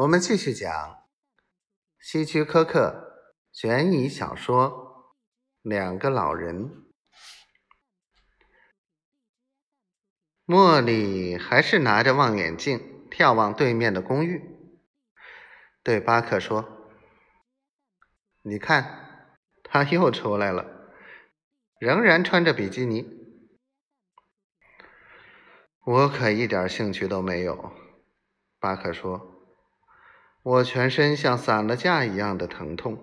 [0.00, 1.06] 我们继续讲
[1.98, 5.14] 希区柯克悬疑小说
[5.68, 6.70] 《两个老人》。
[10.46, 14.80] 茉莉还是拿着望远镜眺望对面的公寓，
[15.82, 16.88] 对巴克说
[18.40, 20.94] ：“你看，他又出来了，
[21.78, 23.06] 仍然穿着比基尼。
[25.84, 27.74] 我可一点兴趣都没有。”
[28.58, 29.36] 巴克说。
[30.42, 32.98] 我全身像散了架一样的疼痛，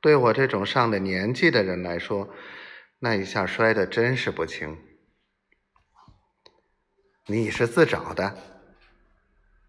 [0.00, 2.28] 对我这种上了年纪的人来说，
[3.00, 4.78] 那一下摔得真是不轻。
[7.26, 8.36] 你是自找的，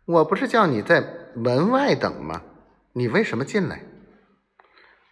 [0.05, 1.02] 我不是叫你在
[1.35, 2.43] 门外等吗？
[2.93, 3.84] 你为什么进来？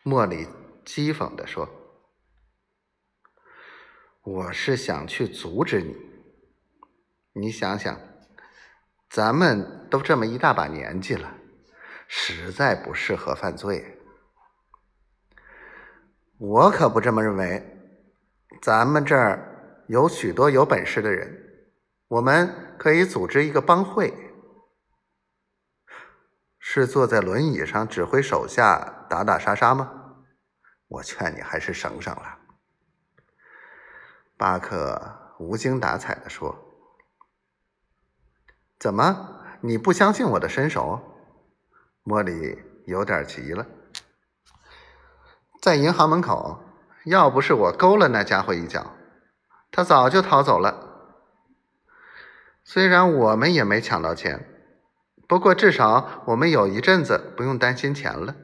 [0.03, 0.47] 茉莉
[0.85, 1.67] 讥讽地说
[4.21, 5.95] ：“我是想去阻止你。
[7.33, 7.99] 你想想，
[9.09, 11.33] 咱们都这么一大把年纪了。”
[12.07, 13.99] 实在不适合犯罪，
[16.37, 17.73] 我可不这么认为。
[18.61, 21.71] 咱们这儿有许多有本事的人，
[22.07, 24.13] 我们可以组织一个帮会。
[26.59, 30.15] 是坐在轮椅上指挥手下打打杀杀吗？
[30.87, 32.39] 我劝你还是省省了。
[34.37, 36.57] 巴克无精打采的说
[38.79, 41.13] ：“怎么，你不相信我的身手？”
[42.09, 43.67] 莫莉有点急了，
[45.61, 46.63] 在银行门口，
[47.03, 48.95] 要不是我勾了那家伙一脚，
[49.71, 51.19] 他早就逃走了。
[52.63, 54.47] 虽然我们也没抢到钱，
[55.27, 58.37] 不过至少我们有一阵子不用担心钱了。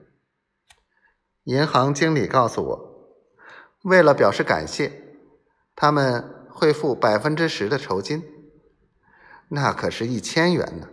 [1.45, 3.15] 银行经理告诉我，
[3.83, 4.91] 为了表示感谢，
[5.73, 8.25] 他们会付百分之十的酬金，
[9.47, 10.89] 那可是一千元呢。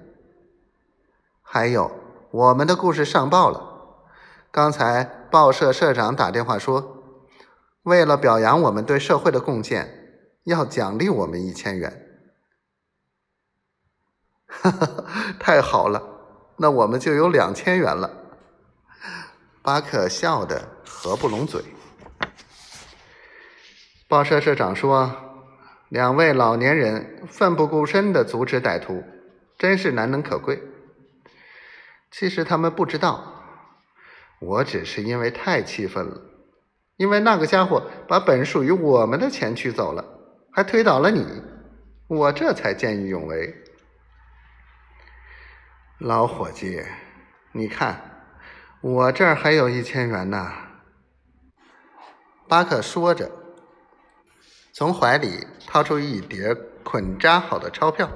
[1.42, 1.90] 还有。
[2.32, 3.60] 我们的故事上报了。
[4.52, 7.02] 刚才报社社长打电话说，
[7.82, 12.06] 为了表扬我们对社会的贡献，要奖励我们一千元。
[14.46, 15.04] 哈哈，
[15.40, 16.00] 太好了，
[16.58, 18.08] 那我们就有两千元了。
[19.62, 21.64] 巴克笑得合不拢嘴。
[24.06, 25.10] 报社社长说，
[25.88, 29.02] 两位老年人奋不顾身的阻止歹徒，
[29.58, 30.62] 真是难能可贵。
[32.10, 33.42] 其实他们不知道，
[34.40, 36.20] 我只是因为太气愤了，
[36.96, 40.04] 因为那个家伙把本属于我们的钱取走了，
[40.52, 41.42] 还推倒了你，
[42.08, 43.54] 我这才见义勇为。
[45.98, 46.82] 老伙计，
[47.52, 48.24] 你看，
[48.80, 50.50] 我这儿还有一千元呢。
[52.48, 53.30] 巴克说着，
[54.72, 58.10] 从怀里掏出一叠捆扎好的钞票。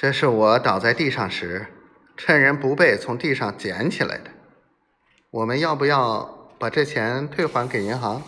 [0.00, 1.66] 这是我倒在地上时，
[2.16, 4.30] 趁人不备从地上捡起来的。
[5.30, 8.22] 我们要不要把这钱退还给银行？